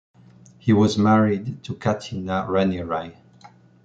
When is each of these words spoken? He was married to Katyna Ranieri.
He 0.57 0.73
was 0.73 0.97
married 0.97 1.63
to 1.63 1.75
Katyna 1.75 2.47
Ranieri. 2.49 3.15